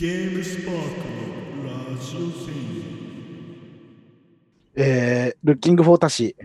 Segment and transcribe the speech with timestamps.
[0.00, 2.54] ゲームスパークのラジオ戦
[4.76, 6.36] えー、ルッキングフォータシ。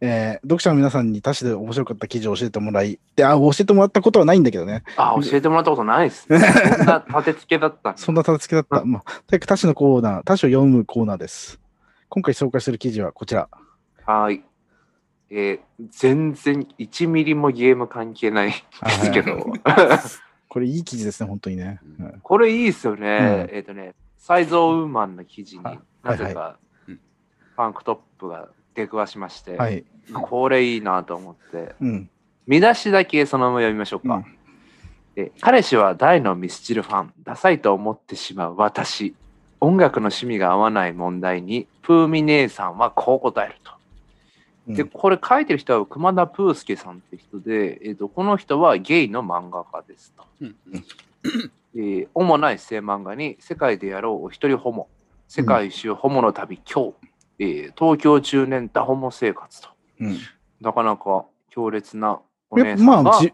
[0.00, 4.84] えー、読者の皆さんに他誌で面白かった記事を教えてもらい、で、あ、教えてもらったことはないんだけどね。
[4.96, 6.38] あ、教えてもらったことないですね。
[6.38, 8.84] そんな立て付けだった そんな立て付けだった。
[8.86, 11.58] まあ、とにかく他誌のコーナー、他誌を読むコーナーです。
[12.08, 13.48] 今回紹介する記事はこちら。
[14.06, 14.44] はい。
[15.28, 18.54] えー全然1ミリもゲーム関係ないで
[18.90, 19.52] すけど、
[20.50, 21.78] これいい記事ですね、本当にね。
[22.00, 23.46] うんこれいいですよね。
[23.48, 26.58] うんえっ、とね、サイズオウーマンの記事にはいなぜか
[26.88, 27.00] うん
[27.56, 29.84] パンクトップが出くわしまして、はい。
[30.12, 32.10] これいいなと思って、うん。
[32.48, 34.16] 見出しだけそのまま読みましょうか。
[34.16, 34.24] うん
[35.16, 39.14] え彼氏は大のミスチルファン、ダサいと思ってしまう私。
[39.60, 43.72] 音楽の趣味が合わない問題に、プーミ姉さんはこう答えると。
[44.68, 50.24] うんで、これ書いてる人は熊田プースケさんって人で、えっとこの人はゲイの漫画家ですと。
[50.40, 50.56] うん
[51.76, 54.88] えー主なエッセイ漫画に、世界でやろうお一人ホモ、
[55.28, 56.94] 世界一周ホモの旅、今日、
[57.38, 59.68] えー東京中年多ホモ生活と。
[60.00, 60.16] うん
[60.60, 63.32] なかなか強烈なお姉えさんが、まあじ、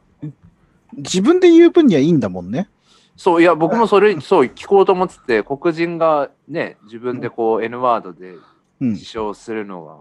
[0.97, 2.69] 自分で言う分にはいいんだもんね。
[3.17, 8.37] そう、いや、僕もそれ、そう、聞こうと思ってて、黒人がね、自分でこう、N ワードで
[8.81, 9.07] うん自。
[9.07, 9.97] 称するのが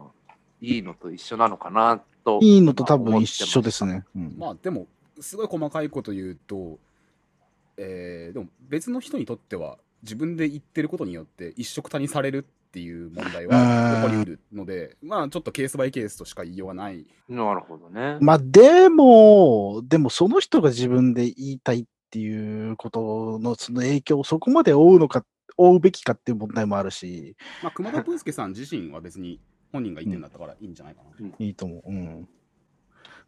[0.65, 2.39] いいのと一緒なのかなと。
[2.41, 4.05] いいのと多分一緒ですね。
[4.15, 4.87] うんまあでも
[5.19, 6.77] すごい細かいこと言うと、
[7.77, 18.17] えーでも別の人にとっては自分で言ってることによって一緒くたにされるっていう問題は起こりうるのでまあちょっとケースバイケースとしか言いようがないなるほどね。
[18.21, 25.25] まあ、でも、でもその人が自分で言いたいっていうことのその影響をそこまで負うのか、
[25.57, 29.39] 負うべきかっていう問題もあるし、まあ熊田プースケさん自身は別に
[29.75, 31.81] 本人が言ってるんだったからいいんじゃないかな、いいと思う。
[31.85, 32.27] うん。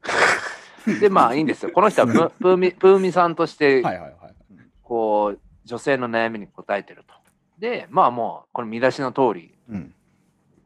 [0.99, 1.71] で、まあいいんですよ。
[1.71, 4.33] この人はププーミプーミさんとして、はいはいはい
[4.81, 7.13] こう、女性の悩みに答えてると。
[7.59, 9.93] で、まあもう、この見出しの通り、うん。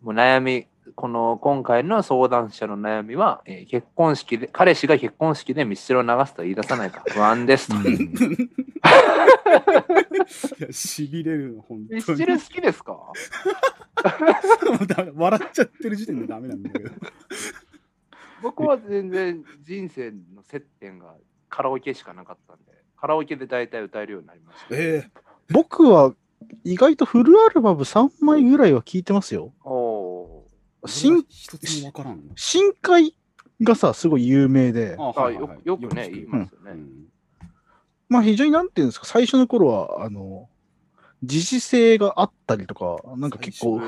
[0.04, 7.76] もう悩み、この今回の相談者の悩みは、えー結婚式で、彼氏が結婚式でミスチルを流すと言い出さないか不安ですと。
[10.72, 11.96] しびれるの本当に。
[11.96, 12.98] ミスチル好きですか？
[15.16, 16.90] 笑っちゃってる時点でダメなんだけど。
[18.42, 21.16] 僕は全然人生の接点が
[21.50, 24.76] カラオケしかなかったんで、カラオケで大体歌えるようになりました。
[24.76, 25.10] え
[25.52, 26.16] 僕は
[26.64, 29.54] 意外とフルアルバム3枚ぐらいは聞いてますよ。
[29.64, 30.44] お
[30.86, 31.24] 新
[32.36, 33.16] 深海
[33.62, 35.24] がさ、すごい有名で、ー。
[35.24, 36.76] あよよくね、言いますよね。
[38.10, 40.50] まあ非常になんていうんですか、最初の頃は、あの、
[41.22, 43.80] 自治性があったりとか、なんか結構、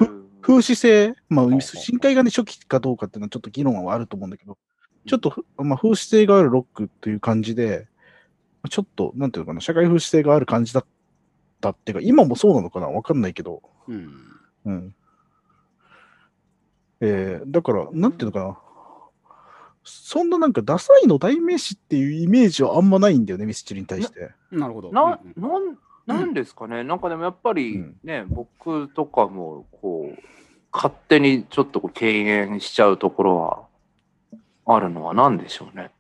[0.41, 4.57] 風刺性、まあ深海がね、初期かどうかっていうのはちょっと議論はあると思うんだけど、
[5.07, 7.88] ちょっとふ、まあ、風刺性があるロックっていう感じで、
[8.69, 10.85] ちょっと、なんていうのかな、社会風刺性がある感じだっ
[11.59, 14.13] たっていうか、今もそうなのかなわかんないけど、うん。
[14.66, 14.95] うん。
[17.01, 18.57] えー、だから、なんていうのかな、
[19.83, 24.31] そんななんか、ダサいの代名詞っていうイメージはあんまないんだよね、ミスチルに対して。
[24.51, 24.91] なるほど。
[24.93, 30.19] ななんなんですかね、なんかでもやっぱりうんね、僕とかもこう
[30.72, 35.91] 勝手にちょっとこう敬遠しちゃうところはあるのは何でしょうね。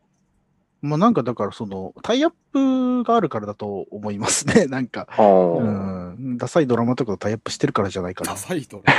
[0.81, 4.65] まあなんかだからそのタイアップがあるからだと思いますね。
[4.71, 8.31] なんか、うん、ダサいドラマとかとタイアップしてるからじゃないかな。
[8.31, 8.83] わダサいと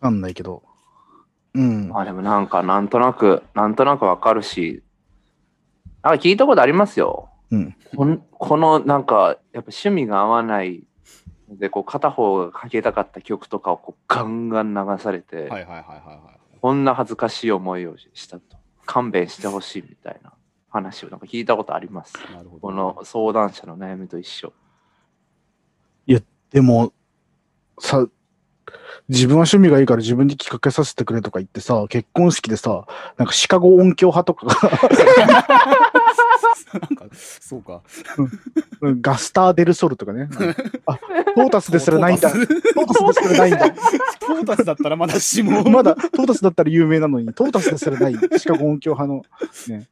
[0.00, 0.62] かんないけど。
[1.54, 1.88] うん。
[1.88, 4.82] まあでもなんかなんとなくなんとなくわかるし、
[6.02, 7.28] なんか聞いたことありますよ。
[7.50, 7.76] うん。
[7.96, 10.84] こんこのなんかやっぱ趣味が合わない
[11.48, 20.32] のでこう片方がかけたかった曲とかをこうガンガン流されて、はいはいはいはいはいこんな恥ずかしい思いをしたと勘弁してほしいみたいな
[20.68, 22.14] 話をなんか聞いたことあります。
[22.34, 24.52] なるほどこの相談者の悩みと一緒。
[26.50, 26.92] でも、
[27.78, 28.06] さ、
[29.08, 32.86] 自分は趣味がいいから自分に企画させてくれとか言ってさ、結婚式でさ、
[33.16, 34.46] なんかシカゴ音響派とか
[36.72, 37.82] なんかそうか。
[38.82, 39.00] うん。
[39.00, 40.28] ガスター・デル・ソルとかね。
[40.86, 40.98] あ、
[41.34, 42.30] トータスですらないんだ。
[42.30, 43.74] トトータスですらないんだ。
[44.42, 45.62] ータスだったらまだしも。
[45.64, 48.14] まだトータスだったら有名なのに、トータスですらない。
[48.38, 49.22] シカゴ音響派の、
[49.76, 49.88] ね、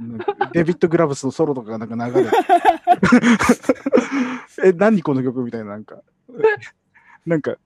[0.00, 0.18] うん
[0.52, 2.30] デビッド・グラブスのソロとかがなんか流れ。
[2.30, 2.36] て。
[4.68, 6.02] え、何この曲みたいな、なんか、
[7.26, 7.56] なんか、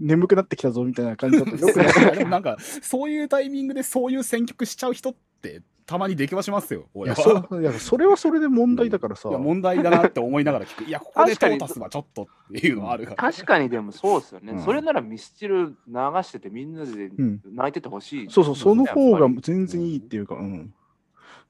[0.00, 9.28] 眠くなってきたぞみたいな感じだとよくな んかそういうタイミングでそういう選曲しちゃう人ってたまに出くわしますよいやそいやそれはそれで問題だからさ。
[9.30, 14.52] 問題だなって思いながら聞くいや ここでトータスはちょっとっていうのはあるから確かにでもそうですよね。
[14.52, 15.74] うんそれならミスチル流
[16.22, 20.72] しててみんなでん泣いててほしい、そうそう、その方が全然いいっていうか、うん。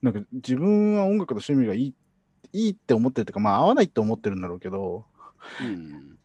[0.00, 1.94] なんか自分は音楽の趣味がいい
[2.52, 5.04] いいって思ってるというか、まあ合わないって思ってるんだろうけど、
[5.60, 6.18] うん。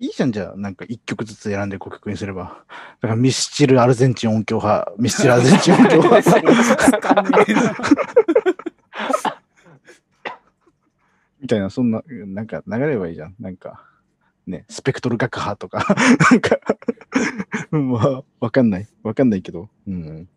[0.00, 2.64] いいじゃん、じゃあ、なんか一曲ずつ選んで5曲にすれば。
[3.00, 6.42] だからミスチルアルゼンチン音響派、ミスチルアルゼンチン音響派。
[11.40, 13.34] みたいな、そんな、なんか流れればいいじゃん。
[13.40, 13.84] なんか、
[14.46, 15.96] ね、スペクトル学派とか、
[16.30, 16.58] なんか、
[17.70, 18.88] まあ、わかんない。
[19.02, 19.68] わかんないけど。
[19.86, 20.28] うん。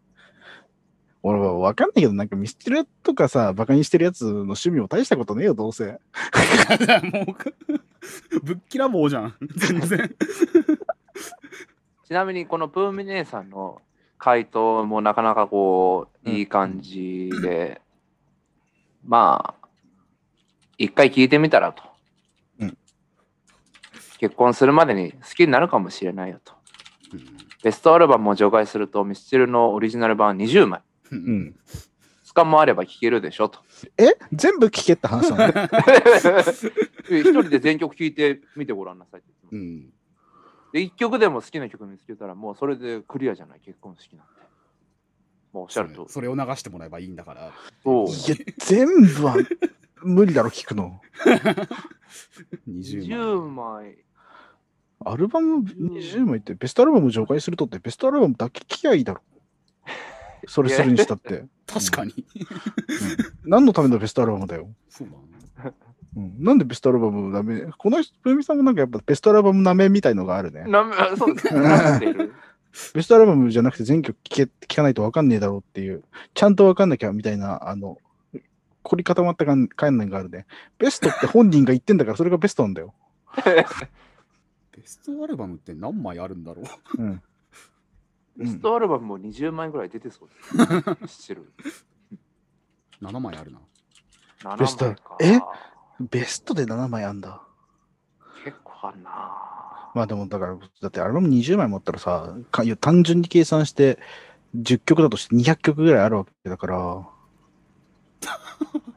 [1.24, 6.00] 俺はわかんないけど、なんかミスチルとかさ、バカにしてるやつの趣味も大したことねえよ、どうせ。
[8.44, 9.36] ぶっきらぼうじゃん。
[9.56, 10.16] 全然。
[12.06, 13.82] ちなみにこのプーミ姉さんの
[14.18, 17.82] 回答もなかなかこういい感じで、
[19.06, 19.68] まあ
[20.78, 21.84] 一回聞いてみたらと、
[22.60, 22.78] うん
[24.20, 26.54] 結婚するまでに好きになるかもしれないよと
[27.64, 30.82] ベストアルバムを除外するとミスチルのオリジナル版20枚
[31.12, 31.16] う。
[31.16, 31.56] うんん。
[32.26, 33.62] 2日もあれば聴けるでしょと
[33.98, 34.18] え？
[34.34, 35.54] 全部聞けって話なの？
[37.10, 39.90] 一人で全曲聴いてみてごらんなさいってうん。
[40.74, 44.32] で1曲でも好きな曲見つけたらもうそれでクリアじゃない結婚式なんて
[45.54, 47.52] もうおっしゃるとそれを流してもらえばいいんだから。
[47.84, 49.36] そういや、全部は
[50.04, 51.02] 無理だろ、聞くの。
[52.68, 53.56] 20 10万。
[53.84, 53.98] 枚
[55.04, 59.22] アルバム20枚って、ベストアルバム除外するとって、ベストアルバムだけ聞きゃいいだろ。
[60.48, 61.46] それするにしたって。
[61.68, 62.14] 確かに。
[62.14, 62.26] うん
[63.44, 64.70] 何のためのベストアルバムだよ。
[64.90, 65.14] そうだ
[65.70, 65.74] ね。
[66.16, 70.66] うん、なんでベストアルバムダメこの人、ふみさんもなんかやっぱベストアルバムなめみたいのがあるね。
[70.68, 71.36] なめそう
[72.94, 76.04] ベストアルバムじゃなくて全曲聴け聞かないと分かんねえだろうっていう、
[76.34, 77.98] ちゃんと分かんなきゃみたいな、あの、
[78.84, 80.46] 凝り固まった観観念があるね。
[80.78, 82.94] ベストって本人が言ってんだから、それがベストなんだよ。
[83.46, 86.64] ベストアルバムって何枚あるんだろ
[86.98, 87.02] う。
[87.02, 87.22] うん。
[88.38, 91.18] ベストアルバムも20枚ぐらい出てそうです。
[91.30, 91.54] 知ってる
[93.02, 93.60] ？7枚あるな。
[94.44, 95.40] 7ベストえ？
[96.00, 97.42] ベストで7枚あんだ。
[98.44, 99.12] 結構あんな。
[99.94, 104.00] まあでも、だから、だってアルバム20枚持ったらさ、か単純に計算して、
[104.56, 107.08] 10曲だとして200曲ぐらいあるわけだから、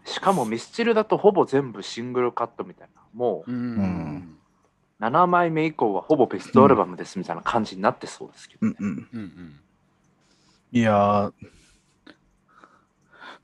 [0.04, 3.02] しかもミスチルだとほぼ全部シングルカットみたいな。
[3.12, 4.38] もううん。
[5.00, 8.74] 7枚目以降はほぼベストアルバムですみたいな感じになってそうですけどね。
[8.78, 9.08] うんうん。
[9.12, 9.60] うんうん。
[10.72, 11.32] いやー、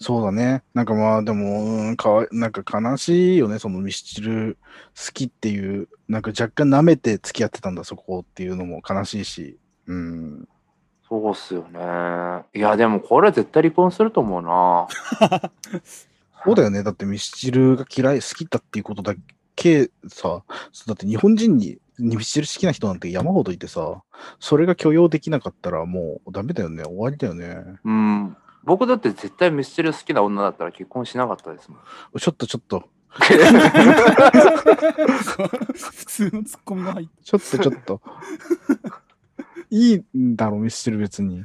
[0.00, 0.62] そうだね。
[0.73, 4.56] なんかまあ、でも、うんかわいなんか悲しいよね、そのミスチル
[4.97, 9.58] 好きっていう、なんか若干舐めて付き合ってたんだ、そこっていうのも悲しいし。
[9.87, 10.49] うん。
[11.06, 12.44] そうっすよね。
[12.55, 14.88] いや、でもこれ絶対離婚すると思うな。
[16.44, 16.82] そうだよね。
[16.82, 19.14] だってミスチルが嫌い、好きだっていうことだ
[19.61, 20.43] けさ、
[20.73, 24.03] そうだって日本人にミスチル好きな人なんて山ほどいてさ、
[24.39, 26.83] それが許容できなかったらもうダメだよね。
[26.83, 27.62] 終わりだよね。
[27.85, 28.37] うん。
[28.65, 31.81] 僕だって絶対ミスチル好きな女だったら結婚しなかったですもん。
[32.19, 33.27] ちょっとちょっと、普
[36.07, 37.12] 通のツッコミが入って。
[37.23, 38.01] ちょっとちょっと。
[39.71, 41.45] いいんだろ、ミスチル別に。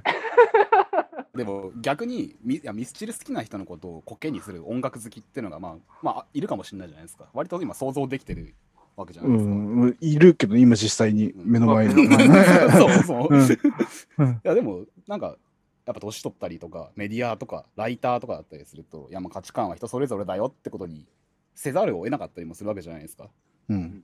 [1.36, 7.28] でも逆にミいやミスチル好きな人のことをコケにする音楽好きっていうのがまあまあいるかもしれないじゃないですか。
[7.34, 8.56] 割と今想像できてる
[8.96, 12.06] わけじゃなういですか、ん、いるけど、今実際に目の前に。
[12.06, 13.42] う んそうそう、うん。
[13.42, 13.48] い
[14.18, 14.42] うん。
[14.44, 15.38] やでもなんか
[15.86, 21.06] やっぱ年取ったりとかメディアとかライターとかだったりするといやまあ価値観は人それぞれだよってことに
[21.54, 23.30] せざるを得なかったりもするわけじゃないですか。
[23.70, 24.04] うん。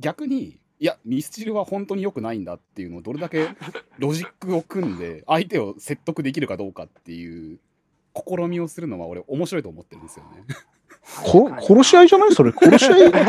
[0.00, 3.48] 逆にいやミスチルは本当に良くないんだっていうのをどれだけ
[3.98, 7.58] ロジックを組んで相手を説得できるかどうかっていう
[8.14, 10.44] 試みをするのは俺面白いと思ってるんですよね。
[11.24, 12.32] こ殺し合いじゃない？
[12.34, 12.52] それ。
[12.52, 13.20] 殺し合いだ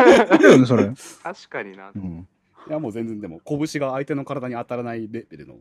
[0.50, 0.92] よね、それ。
[1.24, 1.98] 確かになう。
[2.00, 2.28] ん、
[2.68, 5.56] いやもう全然でも拳が相手の体に当たらないレベルの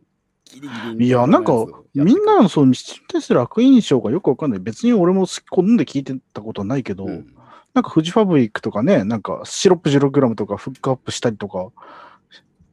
[0.45, 1.53] ギリギリいや、なんか、
[1.93, 4.59] みんなのそのミスチルに対する悪印象がよくわかんない。
[4.59, 7.33] 別に俺も好き好んで聞いてたことはないけど、うん
[7.73, 11.69] なんかフジファブリックとかね、なんかシロップ 0g とかフックアップしたりとか、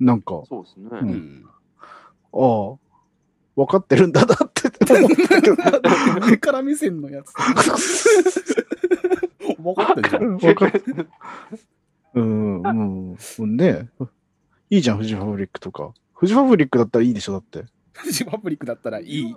[0.00, 0.88] なんか、そうですね。
[0.90, 1.44] ううんん、
[2.32, 2.78] ああ、
[3.56, 5.56] 分かってるんだなって思ったけど。
[6.26, 7.54] 上から目線のやつ分
[9.74, 11.08] かってんじゃん分かってる。
[12.14, 13.88] うん、もう、ね
[14.70, 15.92] いいじゃん、フジファブリックとか。
[16.14, 17.64] フジファブリックだったらいいでしょ、だって。
[17.98, 19.34] フジファブリックだったらいい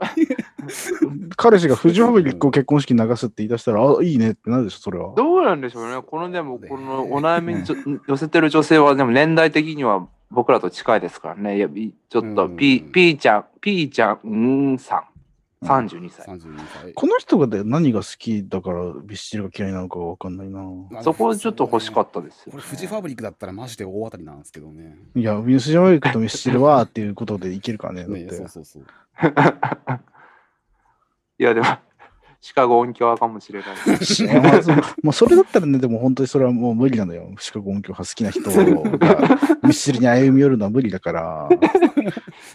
[1.35, 5.13] 彼氏がフジファブリックを結婚式に流すって言い出したら、あ、いいねってなるでしょ、それは。
[5.15, 6.01] どうなんでしょうね。
[6.01, 7.75] このでも、このお悩みにちょ
[8.07, 11.57] 寄せてる女性は、でも年代的には僕らと近いですからね。
[11.57, 14.35] いやいちょっとうんピー、ピーちゃん、ピーちゃん、う
[14.73, 15.03] んさん、
[15.63, 16.25] 32歳。
[16.25, 21.03] 32歳この人がで何が好きだからビスチルが嫌いなのかが分かんないな。
[21.03, 28.01] そこちょっと欲しかっったですよこれフジファブリックだったらマジで大当たりなんですけどねいや、ミスジャマイクとミスチルはっていうことでいけるからね。
[28.01, 28.83] だっねて そうそうそう
[31.39, 31.67] いや、でも、
[32.41, 34.41] シカゴ音響派かもしれない。
[34.41, 34.71] まあそ
[35.03, 37.31] もうそれだったらね、でも本当にそれはもう無理なのよ。
[37.39, 41.49] シカゴ音響派好きな人が ミスチルに歩み寄るのは無理だから。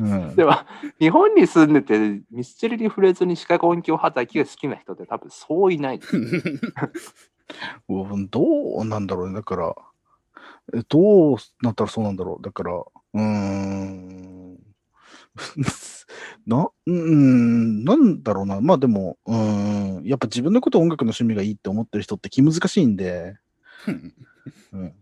[0.01, 0.67] うんで、は、
[0.99, 6.01] 日本に住んでて、ミスチルに触れずにシカゴ音響派だけが好きな人って多分そういない
[8.31, 9.35] どうなんだろうね。
[9.37, 9.73] だから、
[10.75, 12.43] えどうなったらそうなんだろう。
[12.43, 14.59] だから、うーん。
[16.47, 18.61] な、うーん、なんだろうな。
[18.61, 23.37] まあでも、うーん、やっぱ自分のこと音楽の趣味がいいって思ってる人って気難しいんで、
[24.73, 24.95] うん。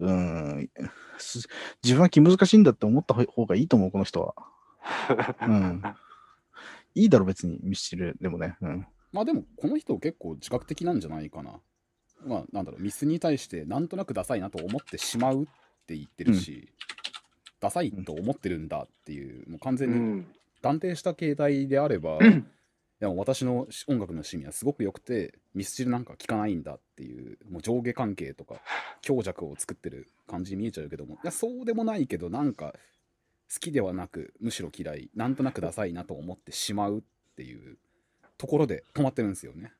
[0.00, 0.70] うん。
[1.18, 1.48] す
[1.82, 4.34] 自分は気難しいんだって思った方がいいと思う、この人は。
[5.46, 5.82] うん。
[6.94, 8.56] いいだろ、別に、ミスチルでもね。
[8.60, 8.86] うん。
[9.12, 11.60] まあでも、この人結構自覚的なんじゃないかな。
[12.24, 15.46] まあ、なんだろう、ミスに対してなんとなくダサいなと思ってしまうっ
[15.86, 16.68] て言ってるし、
[17.62, 20.26] ダサいと思ってるんだっていう、もう完う全にん。
[20.60, 22.46] 断定した形態であれば、うん
[23.00, 28.54] でも私の音楽の趣味はすごく良くて、ミスチルなんか聴かないんだっていう、もう上下関係とか
[29.00, 32.76] 強弱を作ってる感じに見えちゃうけども、いや、そうでもないけど、なんか
[33.52, 37.02] 好きではなく、むしろ嫌い、なんとなくダサいなと思ってしまうっ
[37.34, 37.76] ていう
[38.38, 39.72] ところで止まってるんですよね。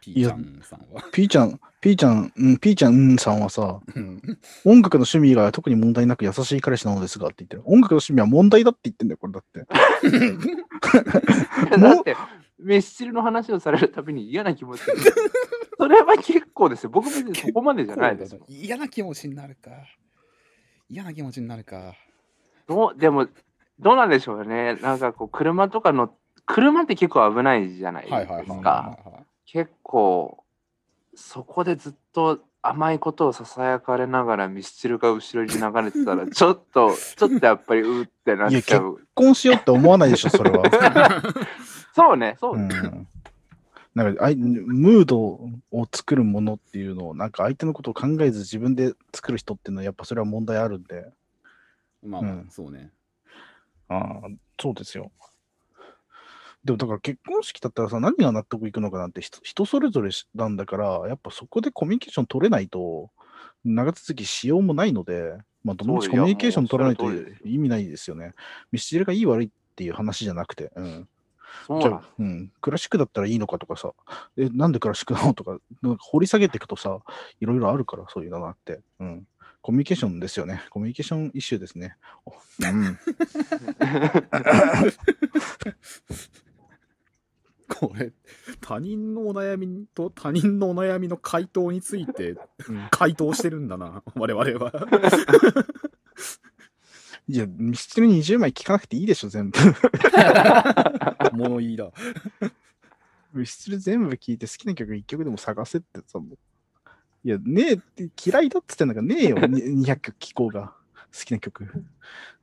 [0.00, 1.02] ピーちゃんさんは。
[1.12, 4.22] ピーちゃん、ピーちゃん、うん、ピーちゃん、うんさんはさ、うん
[4.64, 7.62] 音楽の趣味が特に問題なく優しい彼氏なのですがって言ってる。
[7.64, 9.66] 音楽の趣味は問題だって言ってんだよ、これだって。
[11.78, 12.16] だって、
[12.58, 15.12] ミスチルの話をされるたびに嫌な気持ちになる。
[15.78, 16.90] それは結構ですよ。
[16.90, 18.44] 僕別にそこまでじゃないですよ。
[18.48, 19.70] 嫌な気持ちになるか。
[20.90, 21.94] 嫌な気持ちになるか。
[22.68, 23.28] どうでも、
[23.78, 24.74] どうなんでしょうね。
[24.76, 26.14] なんかこう、車とかの、
[26.44, 28.70] 車って結構危ないじゃないはいはいはいですか。
[28.70, 29.19] はいはい。
[29.52, 30.44] 結構、
[31.16, 38.94] そこでずっと甘いことをささやかれながらミスチルが後ろに流れてたら、ちょっと、 ちょっとやっぱりうーってなっちゃう。
[38.94, 40.62] 結婚しようって思わないでしょ、 それは。
[41.92, 42.68] そうね、そうね。
[42.72, 43.08] うん。
[43.92, 45.50] なんかあい、ムードを
[45.92, 51.12] 作るものっていうのを、なんか相手のことを考えず自分で作る人っていうのは、やっぱそれは問題あるんで。
[52.04, 52.92] まあまあうん、そうね。
[53.88, 54.20] ああ、
[54.60, 55.10] そうですよ。
[56.64, 63.10] でもだから結婚式だったらさ、何が納得いくのかなんて人人それぞれなんだから、やっぱそこでコミュニケーション取れないと、
[63.64, 67.10] 長続きしようもないので、まあ、どのうちコミュニケーション取らないと
[67.44, 68.32] 意味ないですよね。
[68.72, 71.08] ミスチルがいい悪いっていう話じゃなくて、うん。
[71.80, 73.92] じゃあ、うん、クラシックだったらいいのかとかさ、
[74.36, 77.00] え、なんでクラシックなのとか、なんか掘り下げていくとさ、
[77.40, 78.80] いろいろあるから、そういうのがあって。
[79.00, 79.26] うん。
[79.62, 80.62] コミュニケーションですよね。
[80.70, 81.96] コミュニケーションイシューですね。
[82.24, 82.34] おう
[82.66, 82.98] ん。
[87.80, 88.12] これ、
[88.60, 92.36] 他人のお悩みと他人のお悩みの回答について
[92.90, 94.70] 回答してるんだな、我々は。
[97.26, 99.58] いや、ミスチル20枚聞かなくていいでしょ、全部。
[101.32, 101.90] 物言いだ。
[103.32, 106.20] ミスチル全部聞いて好きな曲1曲でも探せってさ、
[107.24, 110.74] いや、ねえって嫌いだっつってんだからねえよ、に200曲聴こうが。
[111.18, 111.66] 好きな曲。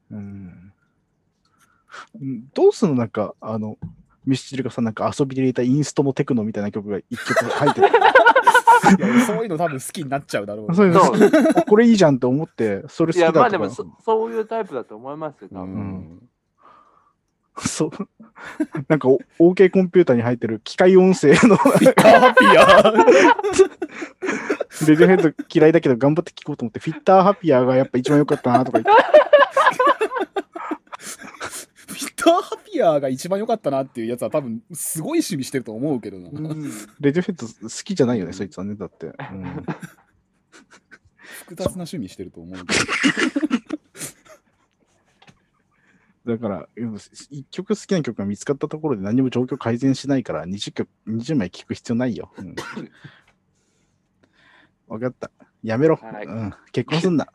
[0.09, 0.73] うん。
[2.19, 3.77] うんどうすんのなんか、あの、
[4.27, 7.87] ミスチルがさ、なんか遊びで入れたインストのテクノみたいな曲が1曲入ってて。
[8.87, 10.75] いやそういうの多分好きになっちゃうだろう。
[10.75, 13.39] そういうのそうあこれいいじゃんって思って、それ好いや、きだとか。
[13.41, 15.75] まあでもそ、そういうタイプだと思いますよ、多う分。
[15.77, 16.19] ん。
[17.57, 17.91] そう。
[18.87, 22.65] なんか、お OK コンピューターに入ってる機械音声のハッピーや
[24.87, 29.01] レディオヘッド嫌いだけど頑張って聞こうと思って、フィッターハピアーがやっぱ一番良かったなとか言って。
[31.97, 36.29] フィッターハピアーが一番良かったなっていうやつは多分すごい趣味してると思うけどな。
[36.29, 36.63] うん
[36.99, 39.07] レディオヘッド好きじゃないよね、そいつはね、だって。
[39.07, 39.65] うん
[41.45, 42.73] 複雑な趣味してると思うけ
[46.25, 46.33] ど。
[46.33, 46.67] だから、
[47.29, 52.31] 一曲好きな曲が見つかったところで何も状況改善しないから20曲、20枚聴く必要ないよ。
[52.37, 52.55] うん、
[54.89, 55.31] 分かった。
[55.63, 56.53] やめろ、はいうん。
[56.73, 57.27] 結婚すんな。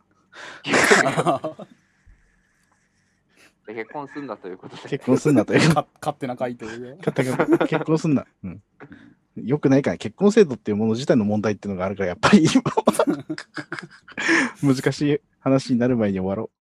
[3.73, 4.88] で結婚すんだということで。
[4.88, 5.75] 結婚すんなという。
[5.75, 7.67] か勝手な回答が。
[7.67, 8.26] 結婚すんな。
[8.45, 8.62] うん。
[9.37, 12.83] よくないから、結婚制度っていうもの自体の問題っていうのがあるから、やっぱり今は
[14.75, 16.62] 難しい話になる前に終わろう。